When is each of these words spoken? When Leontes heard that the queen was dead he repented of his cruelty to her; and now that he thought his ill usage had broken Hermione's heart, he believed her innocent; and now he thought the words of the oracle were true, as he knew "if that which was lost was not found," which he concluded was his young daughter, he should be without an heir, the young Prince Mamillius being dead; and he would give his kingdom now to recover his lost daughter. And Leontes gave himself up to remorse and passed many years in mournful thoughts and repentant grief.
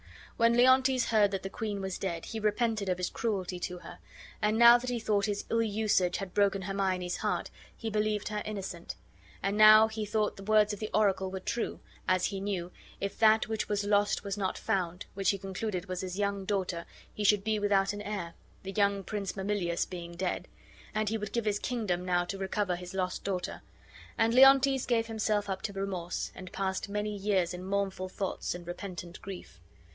When 0.35 0.53
Leontes 0.57 1.09
heard 1.09 1.29
that 1.29 1.43
the 1.43 1.49
queen 1.51 1.79
was 1.79 1.99
dead 1.99 2.25
he 2.25 2.39
repented 2.39 2.89
of 2.89 2.97
his 2.97 3.11
cruelty 3.11 3.59
to 3.59 3.77
her; 3.77 3.99
and 4.41 4.57
now 4.57 4.79
that 4.79 4.89
he 4.89 4.99
thought 4.99 5.27
his 5.27 5.45
ill 5.51 5.61
usage 5.61 6.17
had 6.17 6.33
broken 6.33 6.63
Hermione's 6.63 7.17
heart, 7.17 7.51
he 7.77 7.91
believed 7.91 8.29
her 8.29 8.41
innocent; 8.43 8.95
and 9.43 9.55
now 9.55 9.87
he 9.87 10.03
thought 10.03 10.37
the 10.37 10.43
words 10.43 10.73
of 10.73 10.79
the 10.79 10.89
oracle 10.95 11.29
were 11.29 11.39
true, 11.39 11.79
as 12.07 12.25
he 12.25 12.41
knew 12.41 12.71
"if 12.99 13.19
that 13.19 13.47
which 13.47 13.69
was 13.69 13.83
lost 13.83 14.23
was 14.23 14.35
not 14.39 14.57
found," 14.57 15.05
which 15.13 15.29
he 15.29 15.37
concluded 15.37 15.85
was 15.85 16.01
his 16.01 16.17
young 16.17 16.45
daughter, 16.45 16.87
he 17.13 17.23
should 17.23 17.43
be 17.43 17.59
without 17.59 17.93
an 17.93 18.01
heir, 18.01 18.33
the 18.63 18.71
young 18.71 19.03
Prince 19.03 19.33
Mamillius 19.37 19.85
being 19.87 20.13
dead; 20.15 20.47
and 20.95 21.09
he 21.09 21.17
would 21.19 21.31
give 21.33 21.45
his 21.45 21.59
kingdom 21.59 22.03
now 22.03 22.25
to 22.25 22.39
recover 22.39 22.75
his 22.75 22.95
lost 22.95 23.23
daughter. 23.23 23.61
And 24.17 24.33
Leontes 24.33 24.87
gave 24.87 25.05
himself 25.05 25.47
up 25.47 25.61
to 25.61 25.73
remorse 25.73 26.31
and 26.33 26.51
passed 26.51 26.89
many 26.89 27.15
years 27.15 27.53
in 27.53 27.63
mournful 27.63 28.09
thoughts 28.09 28.55
and 28.55 28.65
repentant 28.65 29.21
grief. 29.21 29.61